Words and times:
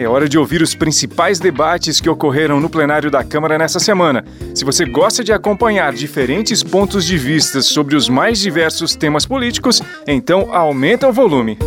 É 0.00 0.08
hora 0.08 0.28
de 0.28 0.38
ouvir 0.38 0.62
os 0.62 0.76
principais 0.76 1.40
debates 1.40 2.00
que 2.00 2.08
ocorreram 2.08 2.60
no 2.60 2.70
plenário 2.70 3.10
da 3.10 3.24
Câmara 3.24 3.58
nessa 3.58 3.80
semana. 3.80 4.24
Se 4.54 4.64
você 4.64 4.84
gosta 4.84 5.24
de 5.24 5.32
acompanhar 5.32 5.92
diferentes 5.92 6.62
pontos 6.62 7.04
de 7.04 7.18
vista 7.18 7.60
sobre 7.60 7.96
os 7.96 8.08
mais 8.08 8.38
diversos 8.38 8.94
temas 8.94 9.26
políticos, 9.26 9.82
então 10.06 10.54
aumenta 10.54 11.08
o 11.08 11.12
volume. 11.12 11.58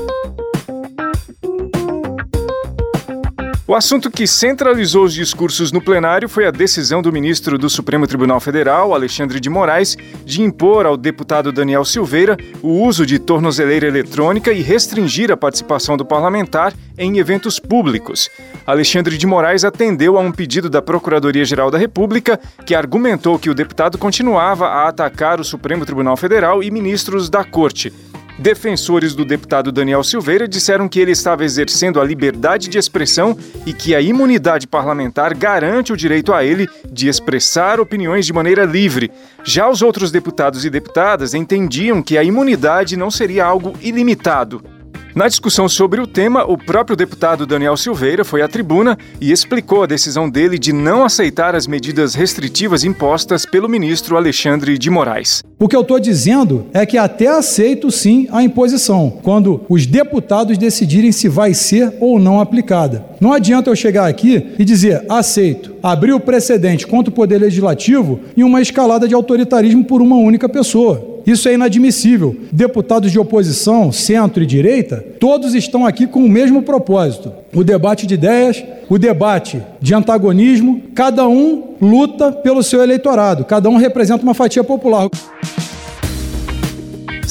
O 3.72 3.76
assunto 3.76 4.12
que 4.12 4.28
centralizou 4.28 5.06
os 5.06 5.14
discursos 5.14 5.72
no 5.72 5.82
plenário 5.82 6.28
foi 6.28 6.46
a 6.46 6.52
decisão 6.52 7.02
do 7.02 7.10
ministro 7.10 7.58
do 7.58 7.70
Supremo 7.70 8.06
Tribunal 8.06 8.38
Federal, 8.42 8.94
Alexandre 8.94 9.40
de 9.40 9.50
Moraes, 9.50 9.96
de 10.26 10.42
impor 10.42 10.86
ao 10.86 10.98
deputado 10.98 11.54
Daniel 11.54 11.86
Silveira 11.86 12.36
o 12.62 12.84
uso 12.84 13.06
de 13.06 13.18
tornozeleira 13.18 13.88
eletrônica 13.88 14.52
e 14.52 14.62
restringir 14.62 15.32
a 15.32 15.38
participação 15.38 15.96
do 15.96 16.04
parlamentar 16.04 16.74
em 16.98 17.18
eventos 17.18 17.60
públicos. 17.60 18.30
Alexandre 18.68 19.18
de 19.18 19.26
Moraes 19.26 19.64
atendeu 19.64 20.18
a 20.18 20.20
um 20.20 20.34
pedido 20.34 20.70
da 20.70 20.82
Procuradoria-Geral 20.82 21.72
da 21.72 21.78
República, 21.78 22.38
que 22.66 22.76
argumentou 22.76 23.40
que 23.40 23.50
o 23.50 23.56
deputado 23.56 23.98
continuava 23.98 24.68
a 24.68 24.90
atacar 24.90 25.40
o 25.40 25.46
Supremo 25.46 25.86
Tribunal 25.86 26.18
Federal 26.18 26.62
e 26.62 26.70
ministros 26.70 27.30
da 27.30 27.46
Corte. 27.46 27.94
Defensores 28.42 29.14
do 29.14 29.24
deputado 29.24 29.72
Daniel 29.72 30.04
Silveira 30.04 30.48
disseram 30.48 30.90
que 30.90 31.00
ele 31.00 31.12
estava 31.12 31.46
exercendo 31.46 32.02
a 32.02 32.04
liberdade 32.04 32.70
de 32.70 32.78
expressão 32.80 33.38
e 33.68 33.72
que 33.72 33.94
a 33.94 34.02
imunidade 34.02 34.66
parlamentar 34.66 35.36
garante 35.36 35.94
o 35.94 35.96
direito 35.96 36.34
a 36.34 36.44
ele 36.44 36.68
de 36.92 37.08
expressar 37.08 37.80
opiniões 37.80 38.26
de 38.26 38.34
maneira 38.34 38.66
livre. 38.66 39.12
Já 39.44 39.70
os 39.70 39.84
outros 39.84 40.10
deputados 40.10 40.66
e 40.66 40.72
deputadas 40.72 41.36
entendiam 41.36 42.02
que 42.02 42.18
a 42.18 42.24
imunidade 42.24 42.98
não 42.98 43.12
seria 43.12 43.46
algo 43.46 43.74
ilimitado. 43.80 44.81
Na 45.14 45.28
discussão 45.28 45.68
sobre 45.68 46.00
o 46.00 46.08
tema, 46.08 46.46
o 46.50 46.58
próprio 46.58 46.96
deputado 46.96 47.46
Daniel 47.46 47.76
Silveira 47.76 48.24
foi 48.24 48.42
à 48.42 48.48
tribuna 48.48 48.98
e 49.20 49.30
explicou 49.30 49.84
a 49.84 49.86
decisão 49.86 50.30
dele 50.30 50.58
de 50.58 50.72
não 50.72 51.04
aceitar 51.04 51.54
as 51.54 51.68
medidas 51.68 52.16
restritivas 52.16 52.86
impostas 52.86 53.46
pelo 53.46 53.68
ministro 53.68 54.16
Alexandre 54.16 54.78
de 54.78 54.90
Moraes. 54.90 55.44
O 55.60 55.68
que 55.68 55.76
eu 55.76 55.82
estou 55.82 56.00
dizendo 56.00 56.66
é 56.74 56.86
que 56.86 56.98
até 56.98 57.28
aceito 57.28 57.92
sim 57.92 58.28
a 58.32 58.42
imposição, 58.42 59.20
quando 59.22 59.62
os 59.68 59.86
deputados 59.86 60.58
decidirem 60.58 61.12
se 61.12 61.28
vai 61.28 61.54
ser 61.54 61.94
ou 62.00 62.18
não 62.18 62.40
aplicada. 62.40 63.06
Não 63.20 63.34
adianta 63.34 63.70
eu 63.70 63.76
chegar 63.76 64.08
aqui 64.08 64.54
e 64.58 64.64
dizer 64.64 65.06
aceito, 65.10 65.76
abrir 65.84 66.14
o 66.14 66.20
precedente 66.20 66.88
contra 66.88 67.12
o 67.12 67.14
Poder 67.14 67.38
Legislativo 67.38 68.22
em 68.36 68.44
uma 68.44 68.62
escalada 68.62 69.08
de 69.08 69.14
autoritarismo 69.14 69.84
por 69.84 70.02
uma 70.02 70.16
única 70.16 70.48
pessoa. 70.48 71.11
Isso 71.26 71.48
é 71.48 71.54
inadmissível. 71.54 72.36
Deputados 72.52 73.12
de 73.12 73.20
oposição, 73.20 73.92
centro 73.92 74.44
e 74.44 74.46
direita, 74.46 75.04
todos 75.20 75.54
estão 75.54 75.86
aqui 75.86 76.08
com 76.08 76.24
o 76.24 76.30
mesmo 76.30 76.64
propósito: 76.64 77.32
o 77.54 77.64
debate 77.64 78.08
de 78.08 78.16
ideias, 78.16 78.64
o 78.90 78.98
debate 78.98 79.62
de 79.80 79.94
antagonismo. 79.94 80.82
Cada 80.96 81.28
um 81.28 81.76
luta 81.82 82.32
pelo 82.32 82.64
seu 82.64 82.82
eleitorado, 82.82 83.46
cada 83.46 83.70
um 83.70 83.78
representa 83.78 84.24
uma 84.24 84.34
fatia 84.34 84.64
popular. 84.64 85.10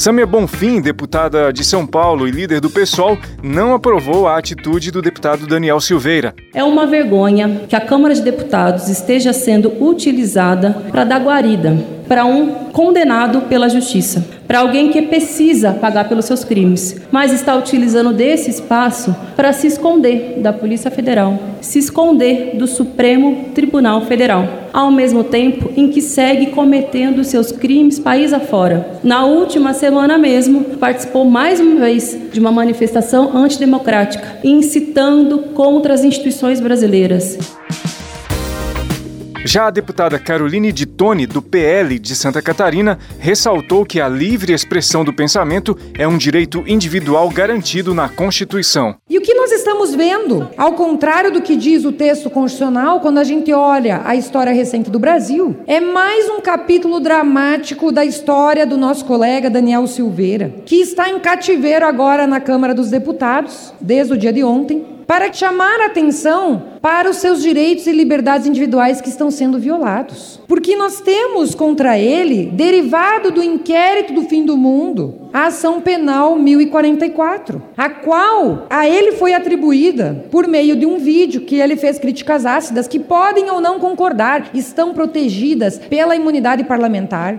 Samia 0.01 0.25
Bonfim, 0.25 0.81
deputada 0.81 1.53
de 1.53 1.63
São 1.63 1.85
Paulo 1.85 2.27
e 2.27 2.31
líder 2.31 2.59
do 2.59 2.71
PSOL, 2.71 3.19
não 3.43 3.75
aprovou 3.75 4.27
a 4.27 4.35
atitude 4.35 4.89
do 4.89 4.99
deputado 4.99 5.45
Daniel 5.45 5.79
Silveira. 5.79 6.33
É 6.55 6.63
uma 6.63 6.87
vergonha 6.87 7.61
que 7.69 7.75
a 7.75 7.81
Câmara 7.81 8.15
de 8.15 8.21
Deputados 8.23 8.87
esteja 8.87 9.31
sendo 9.31 9.71
utilizada 9.79 10.71
para 10.91 11.03
dar 11.03 11.19
guarida 11.19 12.00
para 12.11 12.25
um 12.25 12.65
condenado 12.73 13.43
pela 13.43 13.69
justiça, 13.69 14.25
para 14.45 14.59
alguém 14.59 14.89
que 14.89 15.03
precisa 15.03 15.71
pagar 15.71 16.09
pelos 16.09 16.25
seus 16.25 16.43
crimes, 16.43 16.99
mas 17.09 17.31
está 17.31 17.55
utilizando 17.55 18.11
desse 18.11 18.49
espaço 18.49 19.15
para 19.33 19.53
se 19.53 19.67
esconder 19.67 20.37
da 20.39 20.51
Polícia 20.51 20.91
Federal, 20.91 21.39
se 21.61 21.79
esconder 21.79 22.57
do 22.57 22.67
Supremo 22.67 23.45
Tribunal 23.55 24.01
Federal, 24.01 24.45
ao 24.73 24.91
mesmo 24.91 25.23
tempo 25.23 25.71
em 25.77 25.87
que 25.87 26.01
segue 26.01 26.47
cometendo 26.47 27.23
seus 27.23 27.49
crimes 27.49 27.97
país 27.97 28.33
afora. 28.33 28.99
Na 29.01 29.23
última 29.23 29.73
semana 29.73 30.17
mesmo, 30.17 30.65
participou 30.81 31.23
mais 31.23 31.61
uma 31.61 31.79
vez 31.79 32.17
de 32.29 32.41
uma 32.41 32.51
manifestação 32.51 33.33
antidemocrática, 33.33 34.39
incitando 34.43 35.39
contra 35.53 35.93
as 35.93 36.03
instituições 36.03 36.59
brasileiras. 36.59 37.37
Já 39.43 39.65
a 39.65 39.71
deputada 39.71 40.19
Caroline 40.19 40.71
de 40.71 40.85
Tone, 40.85 41.25
do 41.25 41.41
PL 41.41 41.97
de 41.97 42.15
Santa 42.15 42.43
Catarina, 42.43 42.99
ressaltou 43.17 43.83
que 43.83 43.99
a 43.99 44.07
livre 44.07 44.53
expressão 44.53 45.03
do 45.03 45.11
pensamento 45.11 45.75
é 45.97 46.07
um 46.07 46.15
direito 46.15 46.63
individual 46.67 47.27
garantido 47.27 47.91
na 47.91 48.07
Constituição. 48.07 48.95
E 49.09 49.17
o 49.17 49.21
que 49.21 49.33
nós 49.33 49.51
estamos 49.51 49.95
vendo, 49.95 50.47
ao 50.55 50.73
contrário 50.73 51.31
do 51.31 51.41
que 51.41 51.55
diz 51.55 51.85
o 51.85 51.91
texto 51.91 52.29
constitucional, 52.29 52.99
quando 52.99 53.17
a 53.17 53.23
gente 53.23 53.51
olha 53.51 54.01
a 54.05 54.15
história 54.15 54.53
recente 54.53 54.91
do 54.91 54.99
Brasil, 54.99 55.57
é 55.65 55.79
mais 55.79 56.29
um 56.29 56.39
capítulo 56.39 56.99
dramático 56.99 57.91
da 57.91 58.05
história 58.05 58.63
do 58.63 58.77
nosso 58.77 59.05
colega 59.05 59.49
Daniel 59.49 59.87
Silveira, 59.87 60.53
que 60.67 60.75
está 60.75 61.09
em 61.09 61.19
cativeiro 61.19 61.87
agora 61.87 62.27
na 62.27 62.39
Câmara 62.39 62.75
dos 62.75 62.91
Deputados, 62.91 63.73
desde 63.81 64.13
o 64.13 64.17
dia 64.17 64.31
de 64.31 64.43
ontem, 64.43 65.00
para 65.11 65.33
chamar 65.33 65.81
a 65.81 65.87
atenção 65.87 66.77
para 66.81 67.09
os 67.09 67.17
seus 67.17 67.41
direitos 67.41 67.85
e 67.85 67.91
liberdades 67.91 68.47
individuais 68.47 69.01
que 69.01 69.09
estão 69.09 69.29
sendo 69.29 69.59
violados. 69.59 70.39
Porque 70.47 70.73
nós 70.77 71.01
temos 71.01 71.53
contra 71.53 71.99
ele, 71.99 72.45
derivado 72.45 73.29
do 73.29 73.43
inquérito 73.43 74.13
do 74.13 74.23
fim 74.23 74.45
do 74.45 74.55
mundo, 74.55 75.27
a 75.33 75.47
ação 75.47 75.81
penal 75.81 76.37
1044, 76.37 77.61
a 77.75 77.89
qual 77.89 78.67
a 78.69 78.87
ele 78.87 79.11
foi 79.11 79.33
atribuída 79.33 80.25
por 80.31 80.47
meio 80.47 80.77
de 80.77 80.85
um 80.85 80.97
vídeo 80.97 81.41
que 81.41 81.57
ele 81.57 81.75
fez 81.75 81.99
críticas 81.99 82.45
ácidas 82.45 82.87
que 82.87 82.97
podem 82.97 83.49
ou 83.49 83.59
não 83.59 83.81
concordar, 83.81 84.51
estão 84.53 84.93
protegidas 84.93 85.77
pela 85.77 86.15
imunidade 86.15 86.63
parlamentar. 86.63 87.37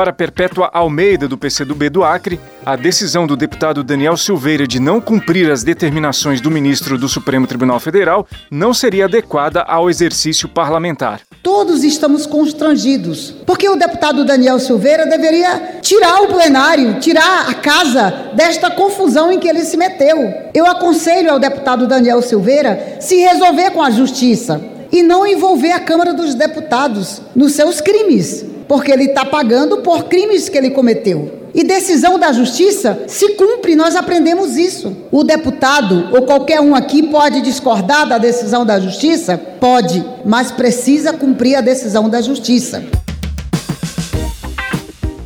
Para 0.00 0.14
Perpétua 0.14 0.70
Almeida, 0.72 1.28
do 1.28 1.36
PCdoB 1.36 1.90
do 1.90 2.02
Acre, 2.02 2.40
a 2.64 2.74
decisão 2.74 3.26
do 3.26 3.36
deputado 3.36 3.84
Daniel 3.84 4.16
Silveira 4.16 4.66
de 4.66 4.80
não 4.80 4.98
cumprir 4.98 5.50
as 5.50 5.62
determinações 5.62 6.40
do 6.40 6.50
ministro 6.50 6.96
do 6.96 7.06
Supremo 7.06 7.46
Tribunal 7.46 7.78
Federal 7.78 8.26
não 8.50 8.72
seria 8.72 9.04
adequada 9.04 9.60
ao 9.60 9.90
exercício 9.90 10.48
parlamentar. 10.48 11.20
Todos 11.42 11.84
estamos 11.84 12.24
constrangidos, 12.24 13.34
porque 13.44 13.68
o 13.68 13.76
deputado 13.76 14.24
Daniel 14.24 14.58
Silveira 14.58 15.04
deveria 15.04 15.80
tirar 15.82 16.22
o 16.22 16.28
plenário, 16.28 16.98
tirar 16.98 17.50
a 17.50 17.52
casa 17.52 18.30
desta 18.34 18.70
confusão 18.70 19.30
em 19.30 19.38
que 19.38 19.48
ele 19.48 19.66
se 19.66 19.76
meteu. 19.76 20.32
Eu 20.54 20.64
aconselho 20.64 21.30
ao 21.30 21.38
deputado 21.38 21.86
Daniel 21.86 22.22
Silveira 22.22 22.96
se 23.00 23.16
resolver 23.16 23.72
com 23.72 23.82
a 23.82 23.90
justiça 23.90 24.62
e 24.90 25.02
não 25.02 25.26
envolver 25.26 25.72
a 25.72 25.80
Câmara 25.80 26.14
dos 26.14 26.34
Deputados 26.34 27.20
nos 27.36 27.52
seus 27.52 27.82
crimes 27.82 28.48
porque 28.70 28.92
ele 28.92 29.06
está 29.06 29.24
pagando 29.24 29.78
por 29.78 30.04
crimes 30.04 30.48
que 30.48 30.56
ele 30.56 30.70
cometeu. 30.70 31.40
E 31.52 31.64
decisão 31.64 32.20
da 32.20 32.30
justiça 32.30 33.02
se 33.08 33.30
cumpre, 33.30 33.74
nós 33.74 33.96
aprendemos 33.96 34.56
isso. 34.56 34.96
O 35.10 35.24
deputado 35.24 36.08
ou 36.12 36.22
qualquer 36.22 36.60
um 36.60 36.72
aqui 36.76 37.02
pode 37.02 37.40
discordar 37.40 38.08
da 38.08 38.16
decisão 38.16 38.64
da 38.64 38.78
justiça? 38.78 39.36
Pode, 39.36 40.04
mas 40.24 40.52
precisa 40.52 41.12
cumprir 41.12 41.56
a 41.56 41.60
decisão 41.60 42.08
da 42.08 42.20
justiça. 42.20 42.84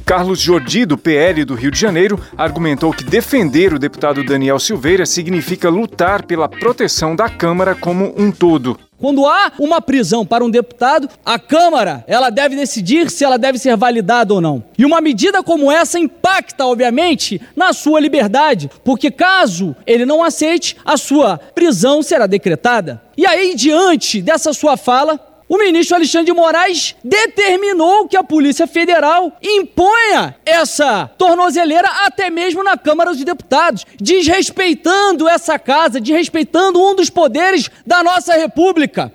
Carlos 0.05 0.39
Jordi, 0.39 0.85
do 0.85 0.99
PL 0.99 1.47
do 1.47 1.55
Rio 1.55 1.71
de 1.71 1.81
Janeiro, 1.81 2.21
argumentou 2.37 2.93
que 2.93 3.03
defender 3.03 3.73
o 3.73 3.79
deputado 3.79 4.23
Daniel 4.23 4.59
Silveira 4.59 5.07
significa 5.07 5.71
lutar 5.71 6.27
pela 6.27 6.47
proteção 6.47 7.17
da 7.17 7.31
Câmara 7.31 7.75
como 7.75 8.13
um 8.15 8.31
todo. 8.31 8.79
Quando 9.01 9.27
há 9.27 9.51
uma 9.59 9.81
prisão 9.81 10.25
para 10.25 10.45
um 10.45 10.51
deputado, 10.51 11.09
a 11.25 11.39
Câmara 11.39 12.05
ela 12.07 12.29
deve 12.29 12.55
decidir 12.55 13.11
se 13.11 13.25
ela 13.25 13.39
deve 13.39 13.59
ser 13.59 13.77
validada 13.79 14.35
ou 14.35 14.43
não. 14.43 14.63
E 14.77 14.85
uma 14.85 15.01
medida 15.01 15.43
como 15.43 15.73
essa 15.73 15.99
impacta, 15.99 16.67
obviamente, 16.67 17.41
na 17.57 17.73
sua 17.73 17.99
liberdade, 17.99 18.71
porque 18.85 19.11
caso 19.11 19.75
ele 19.87 20.05
não 20.05 20.23
aceite, 20.23 20.77
a 20.85 20.99
sua 20.99 21.39
prisão 21.39 22.03
será 22.03 22.27
decretada. 22.27 23.03
E 23.17 23.27
aí, 23.27 23.55
diante 23.55 24.21
dessa 24.21 24.53
sua 24.53 24.77
fala, 24.77 25.19
o 25.49 25.59
ministro 25.59 25.97
Alexandre 25.97 26.27
de 26.27 26.33
Moraes 26.33 26.95
determinou 27.05 28.09
que 28.09 28.17
a 28.17 28.25
Polícia 28.25 28.67
Federal 28.67 29.33
imponha 29.43 30.35
essa 30.45 31.11
tornozeleira 31.19 31.89
até 32.07 32.31
mesmo 32.31 32.63
na 32.63 32.77
Câmara 32.77 33.11
dos 33.11 33.25
Deputados, 33.25 33.85
desrespeitando 34.01 35.29
essa 35.29 35.59
casa, 35.59 36.01
desrespeitando 36.01 36.81
um 36.81 36.95
dos 36.95 37.11
poderes 37.11 37.71
da 37.87 38.03
nossa 38.03 38.35
República. 38.35 39.13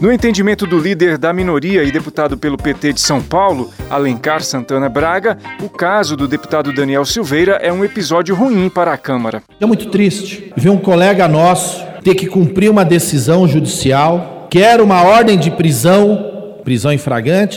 No 0.00 0.12
entendimento 0.12 0.66
do 0.66 0.78
líder 0.78 1.16
da 1.16 1.32
minoria 1.32 1.82
e 1.82 1.90
deputado 1.90 2.36
pelo 2.36 2.58
PT 2.58 2.92
de 2.92 3.00
São 3.00 3.22
Paulo, 3.22 3.72
Alencar 3.88 4.42
Santana 4.42 4.88
Braga, 4.88 5.38
o 5.62 5.68
caso 5.70 6.14
do 6.14 6.28
deputado 6.28 6.74
Daniel 6.74 7.06
Silveira 7.06 7.52
é 7.62 7.72
um 7.72 7.82
episódio 7.82 8.34
ruim 8.34 8.68
para 8.68 8.92
a 8.92 8.98
Câmara. 8.98 9.42
É 9.58 9.64
muito 9.64 9.88
triste 9.88 10.52
ver 10.56 10.68
um 10.68 10.78
colega 10.78 11.26
nosso 11.26 11.83
ter 12.04 12.14
que 12.14 12.26
cumprir 12.26 12.70
uma 12.70 12.84
decisão 12.84 13.48
judicial, 13.48 14.46
que 14.50 14.60
era 14.60 14.84
uma 14.84 15.02
ordem 15.02 15.38
de 15.38 15.50
prisão 15.50 16.32
prisão 16.62 16.92
em 16.92 17.00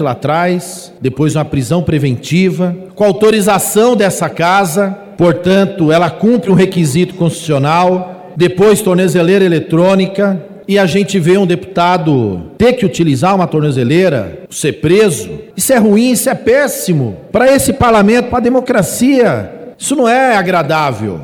lá 0.02 0.12
atrás, 0.12 0.92
depois 1.00 1.34
uma 1.34 1.46
prisão 1.46 1.82
preventiva, 1.82 2.76
com 2.94 3.06
autorização 3.06 3.96
dessa 3.96 4.28
casa, 4.28 4.98
portanto, 5.18 5.94
ela 5.94 6.10
cumpre 6.10 6.52
um 6.52 6.54
requisito 6.54 7.16
constitucional, 7.16 8.34
depois 8.36 8.82
tornezeleira 8.82 9.46
eletrônica, 9.46 10.42
e 10.68 10.78
a 10.78 10.86
gente 10.86 11.18
vê 11.20 11.38
um 11.38 11.46
deputado 11.46 12.52
ter 12.58 12.74
que 12.74 12.86
utilizar 12.86 13.34
uma 13.34 13.48
tornozeleira, 13.48 14.40
ser 14.50 14.74
preso, 14.74 15.30
isso 15.56 15.72
é 15.72 15.78
ruim, 15.78 16.12
isso 16.12 16.30
é 16.30 16.36
péssimo 16.36 17.16
para 17.32 17.50
esse 17.50 17.72
parlamento, 17.72 18.30
para 18.30 18.40
a 18.40 18.42
democracia. 18.42 19.54
Isso 19.78 19.96
não 19.96 20.08
é 20.08 20.36
agradável. 20.36 21.22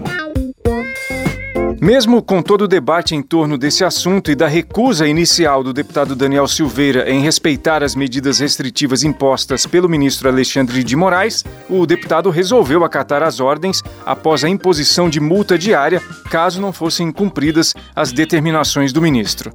Mesmo 1.84 2.24
com 2.24 2.42
todo 2.42 2.62
o 2.62 2.68
debate 2.68 3.14
em 3.14 3.22
torno 3.22 3.58
desse 3.58 3.84
assunto 3.84 4.32
e 4.32 4.36
da 4.36 4.48
recusa 4.48 5.06
inicial 5.06 5.62
do 5.62 5.74
deputado 5.74 6.16
Daniel 6.16 6.48
Silveira 6.48 7.12
em 7.12 7.20
respeitar 7.20 7.84
as 7.84 7.94
medidas 7.94 8.40
restritivas 8.40 9.04
impostas 9.04 9.66
pelo 9.66 9.90
ministro 9.90 10.30
Alexandre 10.30 10.82
de 10.82 10.96
Moraes, 10.96 11.44
o 11.70 11.86
deputado 11.86 12.30
resolveu 12.30 12.86
acatar 12.86 13.22
as 13.22 13.42
ordens 13.42 13.84
após 14.06 14.46
a 14.46 14.50
imposição 14.50 15.10
de 15.10 15.20
multa 15.20 15.58
diária 15.58 16.02
caso 16.32 16.62
não 16.62 16.72
fossem 16.72 17.12
cumpridas 17.12 17.74
as 17.94 18.14
determinações 18.14 18.94
do 18.94 19.02
ministro. 19.02 19.52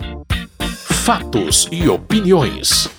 Fatos 1.07 1.67
e 1.73 1.89
opiniões. 1.89 2.91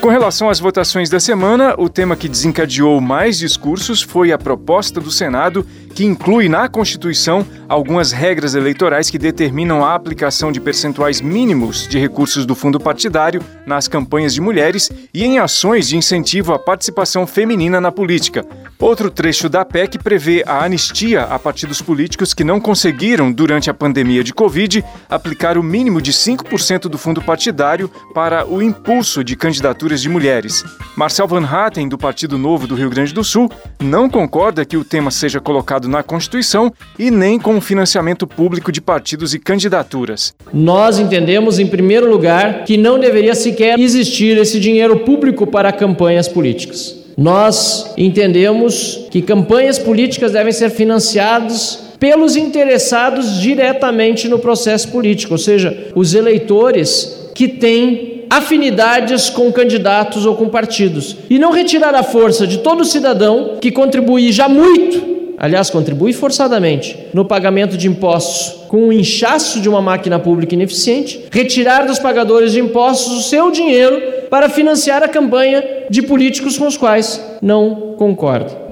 Com 0.00 0.08
relação 0.10 0.48
às 0.48 0.60
votações 0.60 1.10
da 1.10 1.18
semana, 1.18 1.74
o 1.76 1.88
tema 1.88 2.14
que 2.14 2.28
desencadeou 2.28 3.00
mais 3.00 3.36
discursos 3.36 4.00
foi 4.00 4.30
a 4.30 4.38
proposta 4.38 5.00
do 5.00 5.10
Senado 5.10 5.66
que 5.98 6.04
inclui 6.04 6.48
na 6.48 6.68
Constituição 6.68 7.44
algumas 7.68 8.12
regras 8.12 8.54
eleitorais 8.54 9.10
que 9.10 9.18
determinam 9.18 9.84
a 9.84 9.96
aplicação 9.96 10.52
de 10.52 10.60
percentuais 10.60 11.20
mínimos 11.20 11.88
de 11.88 11.98
recursos 11.98 12.46
do 12.46 12.54
fundo 12.54 12.78
partidário 12.78 13.42
nas 13.66 13.88
campanhas 13.88 14.32
de 14.32 14.40
mulheres 14.40 14.92
e 15.12 15.24
em 15.24 15.40
ações 15.40 15.88
de 15.88 15.96
incentivo 15.96 16.54
à 16.54 16.58
participação 16.58 17.26
feminina 17.26 17.80
na 17.80 17.90
política. 17.90 18.46
Outro 18.78 19.10
trecho 19.10 19.48
da 19.48 19.64
PEC 19.64 19.98
prevê 19.98 20.44
a 20.46 20.64
anistia 20.64 21.24
a 21.24 21.36
partidos 21.36 21.82
políticos 21.82 22.32
que 22.32 22.44
não 22.44 22.60
conseguiram, 22.60 23.32
durante 23.32 23.68
a 23.68 23.74
pandemia 23.74 24.22
de 24.22 24.32
Covid, 24.32 24.84
aplicar 25.10 25.58
o 25.58 25.64
mínimo 25.64 26.00
de 26.00 26.12
5% 26.12 26.82
do 26.82 26.96
fundo 26.96 27.20
partidário 27.20 27.90
para 28.14 28.46
o 28.46 28.62
impulso 28.62 29.24
de 29.24 29.34
candidaturas 29.34 30.00
de 30.00 30.08
mulheres. 30.08 30.64
Marcel 30.96 31.26
Van 31.26 31.44
Hatten, 31.44 31.88
do 31.88 31.98
Partido 31.98 32.38
Novo 32.38 32.68
do 32.68 32.76
Rio 32.76 32.88
Grande 32.88 33.12
do 33.12 33.24
Sul, 33.24 33.50
não 33.82 34.08
concorda 34.08 34.64
que 34.64 34.76
o 34.76 34.84
tema 34.84 35.10
seja 35.10 35.40
colocado 35.40 35.87
na 35.88 36.02
Constituição 36.02 36.72
e 36.98 37.10
nem 37.10 37.38
com 37.38 37.56
o 37.56 37.60
financiamento 37.60 38.26
público 38.26 38.70
de 38.70 38.80
partidos 38.80 39.34
e 39.34 39.38
candidaturas. 39.38 40.34
Nós 40.52 40.98
entendemos, 40.98 41.58
em 41.58 41.66
primeiro 41.66 42.08
lugar, 42.08 42.64
que 42.64 42.76
não 42.76 42.98
deveria 42.98 43.34
sequer 43.34 43.78
existir 43.78 44.36
esse 44.38 44.60
dinheiro 44.60 45.00
público 45.00 45.46
para 45.46 45.72
campanhas 45.72 46.28
políticas. 46.28 46.96
Nós 47.16 47.92
entendemos 47.96 49.08
que 49.10 49.20
campanhas 49.20 49.78
políticas 49.78 50.32
devem 50.32 50.52
ser 50.52 50.70
financiadas 50.70 51.88
pelos 51.98 52.36
interessados 52.36 53.40
diretamente 53.40 54.28
no 54.28 54.38
processo 54.38 54.88
político, 54.88 55.34
ou 55.34 55.38
seja, 55.38 55.90
os 55.96 56.14
eleitores 56.14 57.30
que 57.34 57.48
têm 57.48 58.24
afinidades 58.30 59.30
com 59.30 59.50
candidatos 59.50 60.26
ou 60.26 60.36
com 60.36 60.48
partidos, 60.48 61.16
e 61.28 61.38
não 61.38 61.50
retirar 61.50 61.94
a 61.94 62.02
força 62.02 62.46
de 62.46 62.58
todo 62.58 62.84
cidadão 62.84 63.56
que 63.60 63.72
contribui 63.72 64.30
já 64.30 64.48
muito 64.48 65.17
aliás, 65.38 65.70
contribui 65.70 66.12
forçadamente 66.12 66.98
no 67.14 67.24
pagamento 67.24 67.76
de 67.76 67.88
impostos 67.88 68.66
com 68.68 68.88
o 68.88 68.92
inchaço 68.92 69.60
de 69.60 69.68
uma 69.68 69.80
máquina 69.80 70.18
pública 70.18 70.54
ineficiente, 70.54 71.24
retirar 71.30 71.86
dos 71.86 71.98
pagadores 71.98 72.52
de 72.52 72.60
impostos 72.60 73.18
o 73.18 73.22
seu 73.22 73.50
dinheiro 73.50 74.18
para 74.28 74.48
financiar 74.48 75.02
a 75.02 75.08
campanha 75.08 75.64
de 75.88 76.02
políticos 76.02 76.58
com 76.58 76.66
os 76.66 76.76
quais 76.76 77.20
não 77.40 77.94
concorda. 77.96 78.67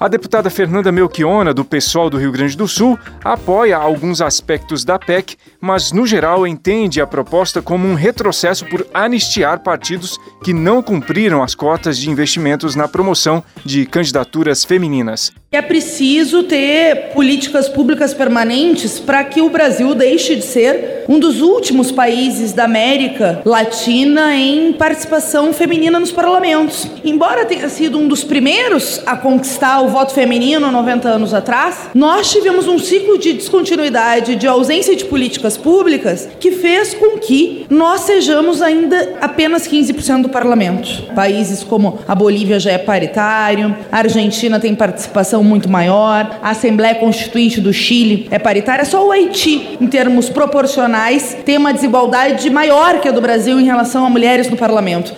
A 0.00 0.08
deputada 0.08 0.48
Fernanda 0.48 0.90
Melchiona, 0.90 1.52
do 1.52 1.62
PSOL 1.62 2.08
do 2.08 2.16
Rio 2.16 2.32
Grande 2.32 2.56
do 2.56 2.66
Sul, 2.66 2.98
apoia 3.22 3.76
alguns 3.76 4.22
aspectos 4.22 4.82
da 4.82 4.98
PEC, 4.98 5.36
mas, 5.60 5.92
no 5.92 6.06
geral, 6.06 6.46
entende 6.46 7.02
a 7.02 7.06
proposta 7.06 7.60
como 7.60 7.86
um 7.86 7.92
retrocesso 7.92 8.64
por 8.64 8.86
anistiar 8.94 9.58
partidos 9.58 10.18
que 10.42 10.54
não 10.54 10.82
cumpriram 10.82 11.42
as 11.42 11.54
cotas 11.54 11.98
de 11.98 12.08
investimentos 12.08 12.74
na 12.74 12.88
promoção 12.88 13.44
de 13.62 13.84
candidaturas 13.84 14.64
femininas. 14.64 15.34
É 15.52 15.60
preciso 15.60 16.44
ter 16.44 17.10
políticas 17.12 17.68
públicas 17.68 18.14
permanentes 18.14 19.00
para 19.00 19.24
que 19.24 19.40
o 19.40 19.50
Brasil 19.50 19.96
deixe 19.96 20.36
de 20.36 20.42
ser 20.42 21.00
um 21.08 21.18
dos 21.18 21.40
últimos 21.40 21.90
países 21.90 22.52
da 22.52 22.66
América 22.66 23.42
Latina 23.44 24.36
em 24.36 24.72
participação 24.72 25.52
feminina 25.52 25.98
nos 25.98 26.12
parlamentos. 26.12 26.86
Embora 27.04 27.44
tenha 27.44 27.68
sido 27.68 27.98
um 27.98 28.06
dos 28.06 28.22
primeiros 28.22 29.02
a 29.04 29.16
conquistar 29.16 29.80
o 29.80 29.88
voto 29.88 30.14
feminino 30.14 30.70
90 30.70 31.08
anos 31.08 31.34
atrás, 31.34 31.90
nós 31.96 32.30
tivemos 32.30 32.68
um 32.68 32.78
ciclo 32.78 33.18
de 33.18 33.32
descontinuidade, 33.32 34.36
de 34.36 34.46
ausência 34.46 34.94
de 34.94 35.04
políticas 35.04 35.56
públicas 35.56 36.28
que 36.38 36.52
fez 36.52 36.94
com 36.94 37.18
que 37.18 37.66
nós 37.68 38.02
sejamos 38.02 38.62
ainda 38.62 39.16
apenas 39.20 39.66
15% 39.66 40.22
do 40.22 40.28
parlamento. 40.28 41.12
Países 41.12 41.64
como 41.64 41.98
a 42.06 42.14
Bolívia 42.14 42.60
já 42.60 42.70
é 42.70 42.78
paritário, 42.78 43.76
a 43.90 43.98
Argentina 43.98 44.60
tem 44.60 44.76
participação 44.76 45.39
muito 45.42 45.68
maior, 45.68 46.38
a 46.42 46.50
Assembleia 46.50 46.94
Constituinte 46.94 47.60
do 47.60 47.72
Chile 47.72 48.28
é 48.30 48.38
paritária, 48.38 48.84
só 48.84 49.06
o 49.06 49.10
Haiti, 49.10 49.76
em 49.80 49.86
termos 49.86 50.28
proporcionais, 50.28 51.36
tem 51.44 51.58
uma 51.58 51.72
desigualdade 51.72 52.48
maior 52.50 53.00
que 53.00 53.08
a 53.08 53.12
do 53.12 53.20
Brasil 53.20 53.58
em 53.58 53.64
relação 53.64 54.04
a 54.04 54.10
mulheres 54.10 54.48
no 54.48 54.56
parlamento. 54.56 55.14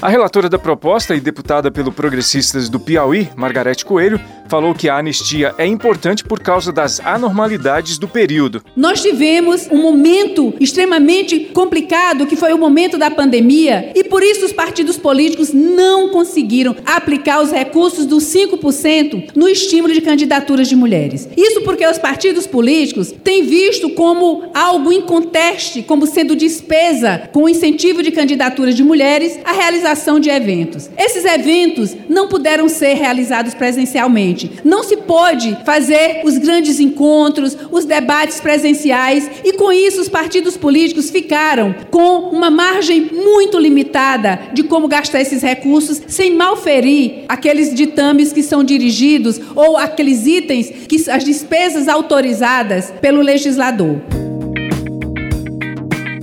A 0.00 0.08
relatora 0.08 0.48
da 0.48 0.60
proposta 0.60 1.16
e 1.16 1.20
deputada 1.20 1.72
pelo 1.72 1.90
Progressistas 1.90 2.68
do 2.68 2.78
Piauí, 2.78 3.28
Margarete 3.34 3.84
Coelho, 3.84 4.20
falou 4.48 4.74
que 4.74 4.88
a 4.88 4.96
anistia 4.96 5.54
é 5.58 5.66
importante 5.66 6.24
por 6.24 6.40
causa 6.40 6.72
das 6.72 7.00
anormalidades 7.00 7.98
do 7.98 8.08
período. 8.08 8.62
Nós 8.74 9.02
tivemos 9.02 9.68
um 9.70 9.82
momento 9.82 10.54
extremamente 10.58 11.40
complicado, 11.52 12.26
que 12.26 12.36
foi 12.36 12.52
o 12.52 12.58
momento 12.58 12.96
da 12.96 13.10
pandemia, 13.10 13.92
e 13.94 14.04
por 14.04 14.22
isso 14.22 14.46
os 14.46 14.52
partidos 14.52 14.96
políticos 14.96 15.52
não 15.52 16.08
conseguiram 16.08 16.74
aplicar 16.84 17.42
os 17.42 17.50
recursos 17.50 18.06
dos 18.06 18.24
5% 18.24 19.30
no 19.34 19.48
estímulo 19.48 19.92
de 19.92 20.00
candidaturas 20.00 20.68
de 20.68 20.76
mulheres. 20.76 21.28
Isso 21.36 21.60
porque 21.62 21.86
os 21.86 21.98
partidos 21.98 22.46
políticos 22.46 23.12
têm 23.22 23.44
visto 23.44 23.90
como 23.90 24.50
algo 24.54 24.92
em 24.92 25.02
conteste, 25.02 25.82
como 25.82 26.06
sendo 26.06 26.34
despesa 26.34 27.28
com 27.32 27.44
o 27.44 27.48
incentivo 27.48 28.02
de 28.02 28.10
candidaturas 28.10 28.74
de 28.74 28.82
mulheres 28.82 29.38
a 29.44 29.52
realização 29.52 30.18
de 30.18 30.30
eventos. 30.30 30.88
Esses 30.96 31.24
eventos 31.24 31.94
não 32.08 32.28
puderam 32.28 32.68
ser 32.68 32.94
realizados 32.94 33.54
presencialmente. 33.54 34.37
Não 34.64 34.82
se 34.84 34.96
pôde 34.96 35.56
fazer 35.64 36.22
os 36.24 36.38
grandes 36.38 36.78
encontros, 36.80 37.56
os 37.70 37.84
debates 37.84 38.40
presenciais, 38.40 39.30
e 39.44 39.52
com 39.54 39.72
isso 39.72 40.00
os 40.00 40.08
partidos 40.08 40.56
políticos 40.56 41.10
ficaram 41.10 41.74
com 41.90 42.30
uma 42.30 42.50
margem 42.50 43.10
muito 43.12 43.58
limitada 43.58 44.38
de 44.52 44.62
como 44.62 44.88
gastar 44.88 45.20
esses 45.20 45.42
recursos 45.42 46.00
sem 46.06 46.34
malferir 46.34 47.24
aqueles 47.28 47.74
ditames 47.74 48.32
que 48.32 48.42
são 48.42 48.62
dirigidos 48.62 49.40
ou 49.54 49.76
aqueles 49.76 50.26
itens 50.26 50.70
que 50.88 51.10
as 51.10 51.24
despesas 51.24 51.88
autorizadas 51.88 52.92
pelo 53.00 53.22
legislador. 53.22 54.27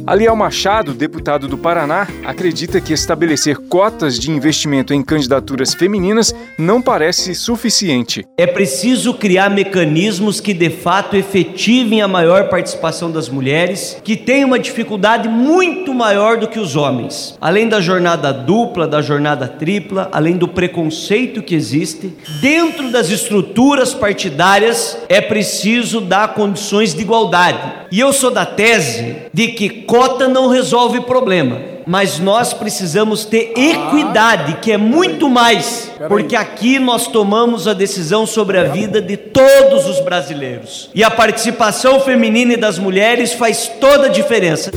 Aliel 0.08 0.36
Machado, 0.36 0.94
deputado 0.94 1.48
do 1.48 1.58
Paraná, 1.58 2.08
acredita 2.24 2.80
que 2.80 2.94
estabelecer 2.94 3.58
cotas 3.58 4.20
de 4.20 4.30
investimento 4.30 4.94
em 4.94 5.02
candidaturas 5.02 5.74
femininas 5.74 6.32
não 6.60 6.80
parece 6.80 7.34
suficiente. 7.34 8.24
É 8.38 8.46
preciso 8.46 9.16
criar 9.16 9.50
mecanismos 9.50 10.40
que 10.40 10.54
de 10.54 10.70
fato 10.70 11.16
efetivem 11.16 12.04
a 12.04 12.08
maior 12.08 12.50
participação 12.50 13.10
das 13.10 13.30
mulheres, 13.30 14.00
que 14.04 14.16
têm 14.16 14.46
uma 14.46 14.60
dificuldade 14.60 15.28
muito 15.28 15.92
maior 15.92 16.38
do 16.38 16.48
que 16.48 16.60
os 16.60 16.76
homens. 16.76 17.36
Além 17.42 17.68
da 17.68 17.82
jornada 17.82 18.32
dupla, 18.32 18.88
da 18.88 19.02
jornada 19.02 19.48
tripla, 19.48 20.08
além 20.12 20.38
do 20.38 20.48
preconceito 20.48 21.42
que 21.42 21.56
existe, 21.56 22.14
dentro 22.40 22.92
das 22.92 23.10
estruturas 23.10 23.96
partidárias 23.96 25.00
é 25.10 25.20
preciso 25.20 26.00
dar 26.00 26.36
condições 26.36 26.94
de 26.94 27.02
igualdade. 27.02 27.86
E 27.92 28.00
eu 28.00 28.14
sou 28.14 28.30
da 28.30 28.46
tese 28.46 29.16
de 29.34 29.48
que 29.50 29.70
cota 29.96 30.28
não 30.28 30.50
resolve 30.50 31.00
problema. 31.02 31.58
mas 31.88 32.18
nós 32.20 32.52
precisamos 32.52 33.26
ter 33.26 33.54
equidade, 33.56 34.58
que 34.60 34.72
é 34.72 34.78
muito 34.78 35.30
mais, 35.30 35.92
porque 36.08 36.36
aqui 36.36 36.80
nós 36.80 37.06
tomamos 37.06 37.68
a 37.68 37.74
decisão 37.74 38.26
sobre 38.26 38.58
a 38.58 38.64
vida 38.64 39.00
de 39.00 39.16
todos 39.16 39.88
os 39.88 40.00
brasileiros. 40.00 40.90
E 40.96 41.04
a 41.04 41.12
participação 41.12 42.00
feminina 42.00 42.54
e 42.54 42.58
das 42.58 42.80
mulheres 42.80 43.34
faz 43.34 43.72
toda 43.80 44.08
a 44.08 44.10
diferença. 44.10 44.72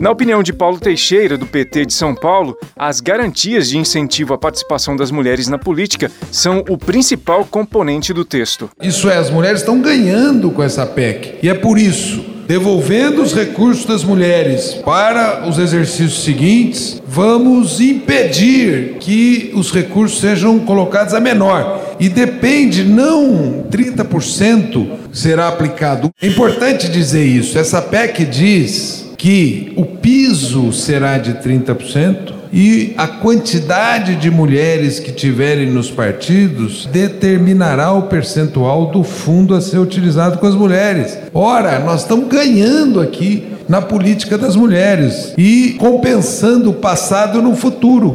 Na 0.00 0.10
opinião 0.10 0.42
de 0.42 0.52
Paulo 0.52 0.80
Teixeira, 0.80 1.38
do 1.38 1.46
PT 1.46 1.86
de 1.86 1.94
São 1.94 2.12
Paulo, 2.14 2.58
as 2.76 3.00
garantias 3.00 3.68
de 3.68 3.78
incentivo 3.78 4.34
à 4.34 4.38
participação 4.38 4.96
das 4.96 5.10
mulheres 5.12 5.46
na 5.46 5.58
política 5.58 6.10
são 6.32 6.64
o 6.68 6.76
principal 6.76 7.44
componente 7.46 8.12
do 8.12 8.24
texto. 8.24 8.68
Isso 8.82 9.08
é, 9.08 9.16
as 9.16 9.30
mulheres 9.30 9.60
estão 9.60 9.80
ganhando 9.80 10.50
com 10.50 10.62
essa 10.62 10.84
PEC. 10.84 11.38
E 11.42 11.48
é 11.48 11.54
por 11.54 11.78
isso, 11.78 12.33
devolvendo 12.46 13.22
os 13.22 13.34
recursos 13.34 13.84
das 13.84 14.04
mulheres 14.04 14.74
para 14.84 15.48
os 15.48 15.58
exercícios 15.58 16.24
seguintes, 16.24 17.02
vamos 17.06 17.80
impedir 17.80 18.96
que 19.00 19.52
os 19.54 19.72
recursos 19.72 20.20
sejam 20.20 20.58
colocados 20.60 21.14
a 21.14 21.20
menor. 21.20 21.96
E 21.98 22.08
depende, 22.08 22.84
não 22.84 23.64
30% 23.70 24.88
será 25.12 25.48
aplicado. 25.48 26.10
É 26.20 26.26
importante 26.26 26.88
dizer 26.88 27.24
isso. 27.24 27.58
Essa 27.58 27.80
PEC 27.80 28.24
diz 28.24 29.04
que 29.16 29.72
o 29.76 29.84
piso 29.84 30.72
será 30.72 31.18
de 31.18 31.34
30% 31.34 32.43
e 32.56 32.94
a 32.96 33.08
quantidade 33.08 34.14
de 34.14 34.30
mulheres 34.30 35.00
que 35.00 35.10
tiverem 35.10 35.68
nos 35.68 35.90
partidos 35.90 36.86
determinará 36.86 37.90
o 37.92 38.02
percentual 38.02 38.92
do 38.92 39.02
fundo 39.02 39.56
a 39.56 39.60
ser 39.60 39.78
utilizado 39.78 40.38
com 40.38 40.46
as 40.46 40.54
mulheres. 40.54 41.18
Ora, 41.34 41.80
nós 41.80 42.02
estamos 42.02 42.28
ganhando 42.28 43.00
aqui 43.00 43.48
na 43.68 43.82
política 43.82 44.38
das 44.38 44.54
mulheres 44.54 45.34
e 45.36 45.74
compensando 45.80 46.70
o 46.70 46.74
passado 46.74 47.42
no 47.42 47.56
futuro. 47.56 48.14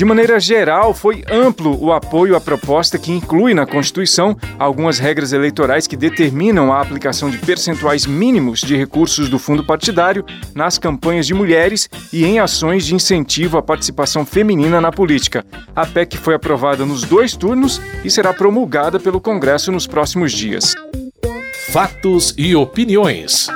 De 0.00 0.04
maneira 0.06 0.40
geral, 0.40 0.94
foi 0.94 1.22
amplo 1.30 1.78
o 1.78 1.92
apoio 1.92 2.34
à 2.34 2.40
proposta 2.40 2.98
que 2.98 3.12
inclui 3.12 3.52
na 3.52 3.66
Constituição 3.66 4.34
algumas 4.58 4.98
regras 4.98 5.34
eleitorais 5.34 5.86
que 5.86 5.94
determinam 5.94 6.72
a 6.72 6.80
aplicação 6.80 7.28
de 7.28 7.36
percentuais 7.36 8.06
mínimos 8.06 8.60
de 8.60 8.74
recursos 8.74 9.28
do 9.28 9.38
fundo 9.38 9.62
partidário 9.62 10.24
nas 10.54 10.78
campanhas 10.78 11.26
de 11.26 11.34
mulheres 11.34 11.86
e 12.10 12.24
em 12.24 12.38
ações 12.38 12.86
de 12.86 12.94
incentivo 12.94 13.58
à 13.58 13.62
participação 13.62 14.24
feminina 14.24 14.80
na 14.80 14.90
política. 14.90 15.44
A 15.76 15.84
PEC 15.84 16.16
foi 16.16 16.32
aprovada 16.32 16.86
nos 16.86 17.04
dois 17.04 17.36
turnos 17.36 17.78
e 18.02 18.10
será 18.10 18.32
promulgada 18.32 18.98
pelo 18.98 19.20
Congresso 19.20 19.70
nos 19.70 19.86
próximos 19.86 20.32
dias. 20.32 20.74
Fatos 21.70 22.32
e 22.38 22.56
opiniões. 22.56 23.48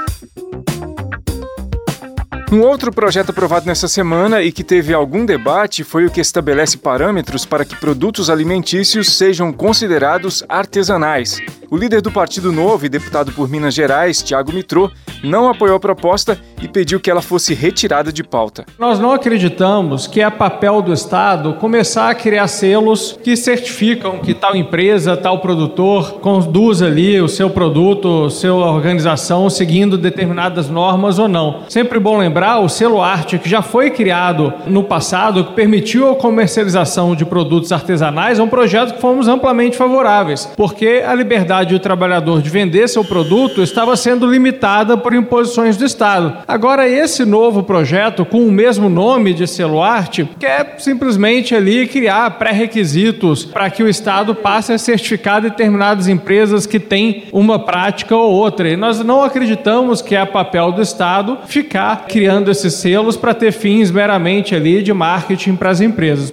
Um 2.53 2.61
outro 2.61 2.93
projeto 2.93 3.31
aprovado 3.31 3.67
nessa 3.67 3.89
semana 3.89 4.43
e 4.43 4.53
que 4.53 4.63
teve 4.63 4.93
algum 4.95 5.27
debate 5.27 5.83
foi 5.83 6.07
o 6.07 6.11
que 6.11 6.21
estabelece 6.21 6.77
parâmetros 6.77 7.45
para 7.45 7.65
que 7.65 7.75
produtos 7.75 8.31
alimentícios 8.31 9.13
sejam 9.17 9.53
considerados 9.53 10.45
artesanais. 10.49 11.41
O 11.75 11.77
líder 11.77 12.01
do 12.01 12.13
Partido 12.13 12.53
Novo 12.53 12.87
e 12.87 12.89
deputado 12.89 13.33
por 13.33 13.51
Minas 13.51 13.75
Gerais, 13.75 14.23
Tiago 14.23 14.53
Mitrô, 14.53 14.93
não 15.25 15.49
apoiou 15.49 15.75
a 15.75 15.81
proposta 15.81 16.39
e 16.63 16.69
pediu 16.69 17.01
que 17.01 17.11
ela 17.11 17.21
fosse 17.21 17.53
retirada 17.53 18.13
de 18.13 18.23
pauta. 18.23 18.65
Nós 18.79 19.01
não 19.01 19.11
acreditamos 19.11 20.07
que 20.07 20.21
é 20.21 20.31
papel 20.31 20.81
do 20.81 20.93
Estado 20.93 21.55
começar 21.55 22.11
a 22.11 22.15
criar 22.15 22.47
selos 22.47 23.19
que 23.25 23.37
certificam 23.37 24.19
que 24.19 24.33
tal 24.35 24.55
empresa, 24.55 25.17
tal 25.17 25.41
produtor 25.41 26.21
conduz 26.21 26.81
ali 26.81 27.21
o 27.21 27.27
seu 27.27 27.51
produto, 27.51 28.31
sua 28.31 28.71
organização 28.71 29.51
seguindo 29.51 29.99
determinadas 29.99 30.69
normas 30.69 31.19
ou 31.19 31.27
não. 31.27 31.63
Sempre 31.69 31.99
bom 31.99 32.19
lembrar 32.19 32.61
o 32.61 32.69
selo 32.69 33.03
arte 33.03 33.37
que 33.37 33.49
já 33.49 33.63
foi 33.63 33.91
criado 33.91 34.53
no 34.67 34.85
passado, 34.85 35.45
que 35.45 35.55
permitiu 35.55 36.13
a 36.13 36.15
comercialização 36.15 37.17
de 37.17 37.25
produtos 37.25 37.73
artesanais, 37.73 38.39
é 38.39 38.43
um 38.45 38.49
projeto 38.49 38.95
que 38.95 39.01
fomos 39.01 39.27
amplamente 39.27 39.77
favoráveis, 39.77 40.49
porque 40.57 41.03
a 41.05 41.13
liberdade 41.15 41.64
do 41.73 41.79
trabalhador 41.79 42.43
de 42.43 42.51
vender 42.51 42.89
seu 42.89 43.05
produto 43.05 43.63
estava 43.63 43.97
sendo 43.97 44.31
limitada 44.31 44.97
por 44.97 45.15
imposições 45.15 45.77
do 45.77 45.85
Estado. 45.85 46.39
Agora, 46.47 46.89
esse 46.89 47.25
novo 47.25 47.63
projeto, 47.63 48.25
com 48.25 48.47
o 48.47 48.53
mesmo 48.53 48.89
nome 48.89 49.33
de 49.33 49.47
selo 49.47 49.83
arte, 49.83 50.29
quer 50.39 50.77
simplesmente 50.79 51.55
ali 51.55 51.87
criar 51.87 52.31
pré-requisitos 52.33 53.45
para 53.45 53.71
que 53.71 53.83
o 53.83 53.89
Estado 53.89 54.35
passe 54.35 54.73
a 54.73 54.79
certificar 54.79 55.41
determinadas 55.41 56.09
empresas 56.09 56.67
que 56.67 56.79
têm 56.79 57.25
uma 57.33 57.59
prática 57.59 58.15
ou 58.17 58.33
outra. 58.33 58.69
E 58.69 58.77
nós 58.77 59.01
não 59.01 59.23
acreditamos 59.23 60.03
que 60.03 60.15
é 60.15 60.25
papel 60.25 60.73
do 60.73 60.83
Estado 60.83 61.39
ficar 61.47 62.07
criando 62.07 62.51
esses 62.51 62.75
selos 62.75 63.17
para 63.17 63.33
ter 63.35 63.53
fins 63.53 63.91
meramente 63.91 64.55
ali 64.55 64.83
de 64.83 64.93
marketing 64.93 65.57
para 65.57 65.71
as 65.71 65.81
empresas. 65.81 66.33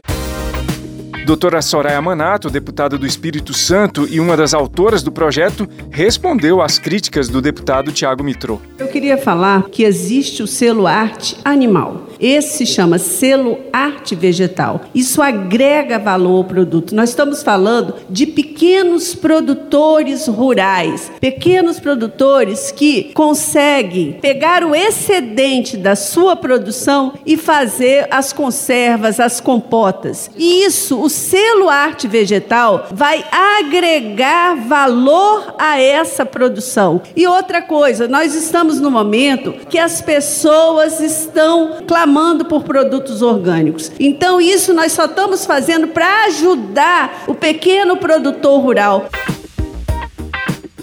Doutora 1.26 1.62
Soraya 1.62 2.02
Manato, 2.02 2.50
deputada 2.50 2.98
do 2.98 3.06
Espírito 3.06 3.54
Santo 3.54 4.08
e 4.10 4.20
uma 4.20 4.36
das 4.36 4.56
autoras 4.56 5.04
do 5.04 5.12
projeto, 5.12 5.70
respondeu 5.92 6.62
às 6.62 6.80
críticas 6.80 7.30
do 7.30 7.40
deputado 7.40 7.92
Tiago 7.92 8.24
Mitrô. 8.24 8.60
Eu 8.80 8.88
queria 8.88 9.18
falar 9.18 9.70
que 9.70 9.84
existe 9.84 10.42
o 10.42 10.48
selo 10.48 10.88
arte 10.88 11.38
animal. 11.46 12.08
Esse 12.20 12.58
se 12.58 12.66
chama 12.66 12.98
selo 12.98 13.60
arte 13.72 14.16
vegetal. 14.16 14.82
Isso 14.94 15.22
agrega 15.22 15.98
valor 15.98 16.38
ao 16.38 16.44
produto. 16.44 16.94
Nós 16.96 17.10
estamos 17.10 17.42
falando 17.42 17.96
de 18.10 18.26
pequenos 18.26 19.16
produtores 19.16 20.28
rurais, 20.28 21.12
pequenos 21.20 21.80
produtores 21.80 22.72
que 22.72 23.12
conseguem 23.14 24.14
pegar 24.14 24.64
o 24.64 24.76
excedente 24.76 25.78
da 25.78 25.96
sua 25.96 26.36
produção 26.36 27.14
e 27.26 27.38
fazer 27.38 28.08
as 28.12 28.34
conservas, 28.34 29.20
as 29.20 29.40
compotas. 29.40 30.30
E 30.36 30.64
isso, 30.66 31.02
o 31.02 31.10
selo 31.12 31.70
arte 31.70 32.08
vegetal 32.08 32.88
vai 32.92 33.24
agregar 33.32 34.56
valor 34.56 35.56
a 35.58 35.80
essa 35.80 36.26
produção. 36.26 37.02
E 37.16 37.28
outra 37.28 37.62
coisa, 37.62 38.08
nós 38.08 38.34
estamos 38.34 38.80
no 38.80 38.90
momento 38.90 39.54
que 39.70 39.78
as 39.78 40.02
pessoas 40.02 41.00
estão 41.00 41.84
clamando 41.88 42.46
por 42.46 42.64
produtos 42.64 43.22
orgânicos. 43.22 43.92
Então, 44.00 44.42
isso 44.42 44.74
nós 44.74 44.94
só 44.94 45.06
estamos 45.06 45.46
fazendo 45.46 45.88
para 45.88 46.26
ajudar 46.26 47.24
o 47.28 47.36
pequeno 47.36 47.98
produtor 47.98 48.62
rural. 48.62 49.10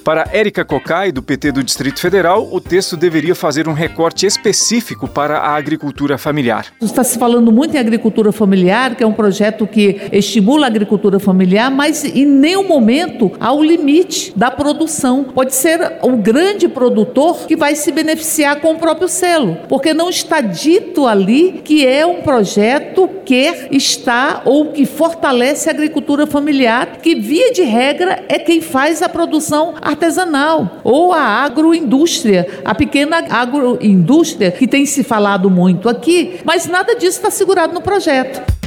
Para 0.08 0.26
Érica 0.32 0.64
Cocai, 0.64 1.12
do 1.12 1.22
PT 1.22 1.52
do 1.52 1.62
Distrito 1.62 2.00
Federal, 2.00 2.48
o 2.50 2.62
texto 2.62 2.96
deveria 2.96 3.34
fazer 3.34 3.68
um 3.68 3.74
recorte 3.74 4.24
específico 4.24 5.06
para 5.06 5.36
a 5.36 5.54
agricultura 5.54 6.16
familiar. 6.16 6.68
Está 6.80 7.04
se 7.04 7.18
falando 7.18 7.52
muito 7.52 7.76
em 7.76 7.78
agricultura 7.78 8.32
familiar, 8.32 8.94
que 8.94 9.02
é 9.04 9.06
um 9.06 9.12
projeto 9.12 9.66
que 9.66 10.00
estimula 10.10 10.64
a 10.64 10.68
agricultura 10.68 11.20
familiar, 11.20 11.70
mas 11.70 12.06
em 12.06 12.24
nenhum 12.24 12.66
momento 12.66 13.32
há 13.38 13.52
o 13.52 13.62
limite 13.62 14.32
da 14.34 14.50
produção. 14.50 15.24
Pode 15.24 15.54
ser 15.54 15.98
o 16.00 16.16
grande 16.16 16.68
produtor 16.68 17.46
que 17.46 17.54
vai 17.54 17.74
se 17.74 17.92
beneficiar 17.92 18.62
com 18.62 18.72
o 18.72 18.78
próprio 18.78 19.08
selo, 19.08 19.58
porque 19.68 19.92
não 19.92 20.08
está 20.08 20.40
dito 20.40 21.06
ali 21.06 21.60
que 21.62 21.86
é 21.86 22.06
um 22.06 22.22
projeto 22.22 23.10
que 23.26 23.68
está 23.70 24.40
ou 24.46 24.72
que 24.72 24.86
fortalece 24.86 25.68
a 25.68 25.72
agricultura 25.72 26.26
familiar, 26.26 26.96
que 27.02 27.14
via 27.14 27.52
de 27.52 27.60
regra 27.60 28.24
é 28.26 28.38
quem 28.38 28.62
faz 28.62 29.02
a 29.02 29.08
produção 29.10 29.74
artesanal 29.98 30.80
ou 30.84 31.12
a 31.12 31.20
agroindústria, 31.20 32.62
a 32.64 32.74
pequena 32.74 33.24
agroindústria 33.28 34.52
que 34.52 34.68
tem 34.68 34.86
se 34.86 35.02
falado 35.02 35.50
muito 35.50 35.88
aqui, 35.88 36.40
mas 36.44 36.66
nada 36.66 36.94
disso 36.94 37.18
está 37.18 37.30
segurado 37.30 37.74
no 37.74 37.82
projeto. 37.82 38.57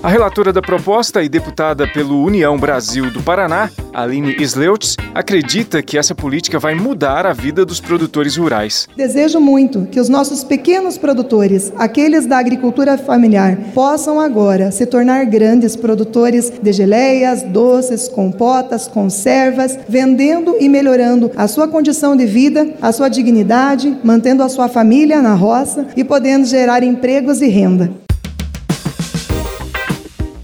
A 0.00 0.08
relatora 0.08 0.52
da 0.52 0.62
proposta 0.62 1.24
e 1.24 1.28
deputada 1.28 1.84
pelo 1.88 2.22
União 2.22 2.56
Brasil 2.56 3.10
do 3.10 3.20
Paraná, 3.20 3.68
Aline 3.92 4.36
Sleutz, 4.38 4.96
acredita 5.12 5.82
que 5.82 5.98
essa 5.98 6.14
política 6.14 6.56
vai 6.56 6.72
mudar 6.72 7.26
a 7.26 7.32
vida 7.32 7.66
dos 7.66 7.80
produtores 7.80 8.36
rurais. 8.36 8.86
Desejo 8.96 9.40
muito 9.40 9.88
que 9.90 9.98
os 9.98 10.08
nossos 10.08 10.44
pequenos 10.44 10.96
produtores, 10.96 11.72
aqueles 11.76 12.26
da 12.26 12.38
agricultura 12.38 12.96
familiar, 12.96 13.58
possam 13.74 14.20
agora 14.20 14.70
se 14.70 14.86
tornar 14.86 15.26
grandes 15.26 15.74
produtores 15.74 16.52
de 16.62 16.72
geleias, 16.72 17.42
doces, 17.42 18.08
compotas, 18.08 18.86
conservas, 18.86 19.76
vendendo 19.88 20.56
e 20.60 20.68
melhorando 20.68 21.32
a 21.36 21.48
sua 21.48 21.66
condição 21.66 22.16
de 22.16 22.24
vida, 22.24 22.72
a 22.80 22.92
sua 22.92 23.08
dignidade, 23.08 23.98
mantendo 24.04 24.44
a 24.44 24.48
sua 24.48 24.68
família 24.68 25.20
na 25.20 25.34
roça 25.34 25.88
e 25.96 26.04
podendo 26.04 26.46
gerar 26.46 26.84
empregos 26.84 27.42
e 27.42 27.48
renda. 27.48 28.07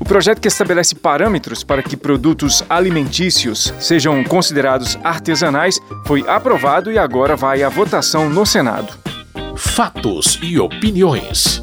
O 0.05 0.07
projeto 0.07 0.39
que 0.39 0.49
estabelece 0.49 0.95
parâmetros 0.95 1.65
para 1.65 1.83
que 1.83 1.97
produtos 1.97 2.63
alimentícios 2.69 3.73
sejam 3.81 4.23
considerados 4.23 4.99
artesanais 5.03 5.81
foi 6.07 6.23
aprovado 6.29 6.93
e 6.93 6.99
agora 6.99 7.35
vai 7.37 7.63
à 7.63 7.71
votação 7.71 8.29
no 8.29 8.45
Senado. 8.45 8.93
Fatos 9.57 10.39
e 10.43 10.59
opiniões. 10.61 11.63